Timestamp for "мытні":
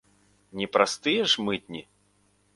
1.51-1.81